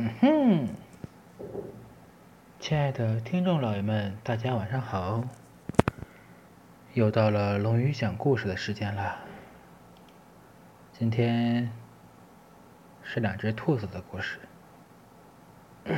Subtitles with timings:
[0.00, 0.68] 嗯哼，
[2.60, 5.24] 亲爱的听众老爷们，大家晚上好！
[6.94, 9.18] 又到了龙鱼讲故事的时间了。
[10.92, 11.72] 今天
[13.02, 14.38] 是两只兔子的故事。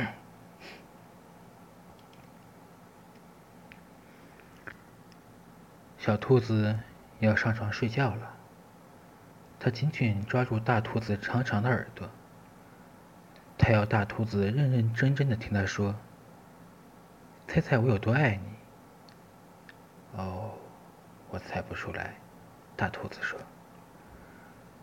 [5.99, 6.79] 小兔子
[7.19, 8.33] 要上床睡觉了，
[9.59, 12.09] 它紧紧抓住大兔子长长的耳朵。
[13.63, 15.95] 他要大兔子认认真真的听他说
[17.47, 18.49] ：“猜猜我有多爱你？”
[20.17, 20.55] 哦，
[21.29, 22.15] 我猜不出来。
[22.75, 23.39] 大兔子说：“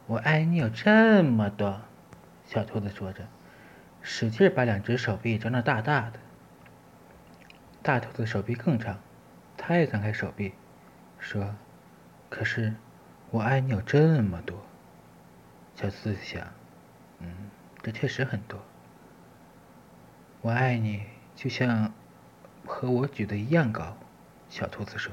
[0.07, 1.81] 我爱你有这么多。”
[2.47, 3.27] 小兔子说着，
[4.01, 6.21] 使劲把两只手臂张得大大的。
[7.83, 8.97] 大兔子手臂更长，
[9.57, 10.55] 它也张开手臂，
[11.19, 11.57] 说
[12.31, 12.75] ：“可是
[13.33, 14.57] 我爱你有这么多。”
[15.75, 16.47] 小兔子想
[17.19, 17.51] ：“嗯。”
[17.81, 18.61] 这确实很多。
[20.41, 21.03] 我爱你，
[21.35, 21.93] 就像
[22.65, 23.97] 和我举的一样高。
[24.49, 25.13] 小兔子说：“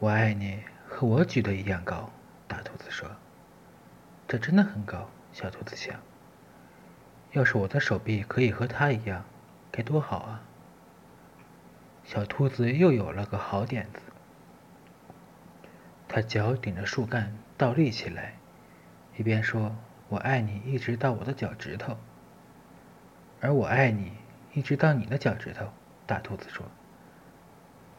[0.00, 2.10] 我爱你，和我举的一样高。”
[2.48, 3.08] 大兔子说
[4.26, 6.00] ：“这真的很高。”小兔子想
[7.30, 9.24] ：“要是我的手臂可以和它一样，
[9.70, 10.42] 该多好啊！”
[12.04, 14.00] 小兔子又有了个好点子，
[16.08, 18.34] 它脚顶着树干倒立起来，
[19.16, 19.76] 一边说。
[20.10, 21.98] 我爱你一直到我的脚趾头，
[23.40, 24.12] 而我爱你
[24.52, 25.66] 一直到你的脚趾头。
[26.06, 26.66] 大兔子说。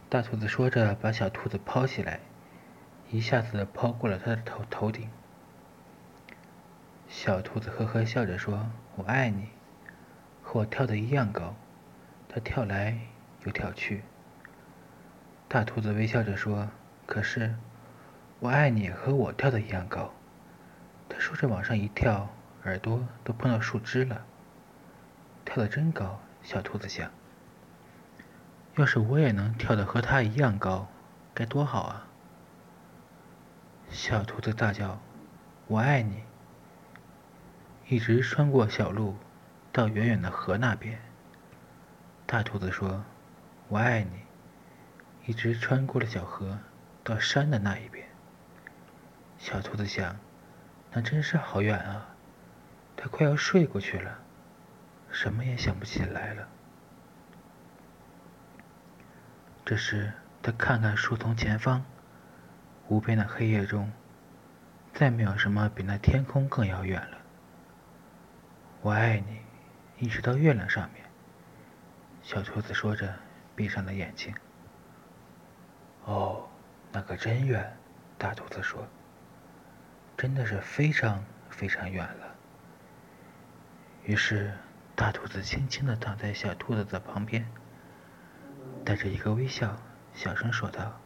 [0.09, 2.19] 大兔子说着，把小兔子抛起来，
[3.11, 5.09] 一下子抛过了它的头头顶。
[7.07, 9.49] 小兔子呵呵笑着说：“我爱你，
[10.41, 11.55] 和我跳的一样高。”
[12.27, 12.97] 它跳来
[13.45, 14.03] 又跳去。
[15.47, 16.69] 大兔子微笑着说
[17.05, 17.55] ：“可是，
[18.39, 20.11] 我爱你和我跳的一样高。”
[21.07, 22.29] 他说着往上一跳，
[22.63, 24.25] 耳朵都碰到树枝了。
[25.49, 27.09] 跳得真高，小兔子想。
[28.75, 30.87] 要是我也能跳得和他一样高，
[31.33, 32.05] 该多好啊！
[33.89, 35.01] 小兔子大叫
[35.65, 36.21] ：“我爱你！”
[37.89, 39.17] 一直穿过小路，
[39.71, 41.01] 到远远的河那边。
[42.27, 43.03] 大兔子说
[43.69, 44.21] ：“我爱你！”
[45.25, 46.59] 一直穿过了小河，
[47.03, 48.07] 到山的那一边。
[49.39, 50.15] 小兔子想。
[50.91, 52.09] 那真是好远啊！
[52.95, 54.19] 它快要睡过去了，
[55.11, 56.47] 什么也想不起来了。
[59.65, 61.85] 这时，他看看树丛前方，
[62.87, 63.91] 无边的黑夜中，
[64.93, 67.17] 再没有什么比那天空更遥远了。
[68.81, 69.39] 我爱你，
[69.99, 71.05] 一直到月亮上面。
[72.23, 73.13] 小兔子说着，
[73.55, 74.33] 闭上了眼睛。
[76.05, 76.47] 哦，
[76.91, 77.77] 那可真远，
[78.17, 78.87] 大兔子说。
[80.17, 82.35] 真的是非常非常远了。
[84.03, 84.53] 于是，
[84.99, 87.49] 大兔子轻轻的躺在小兔子的旁边
[88.83, 89.77] 带着一个微笑
[90.13, 90.99] 小声说道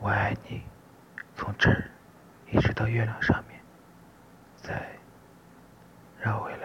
[0.00, 0.62] 我爱你
[1.36, 1.90] 从这儿
[2.50, 3.60] 一直到月亮上面
[4.56, 4.98] 再
[6.22, 6.63] 绕回来。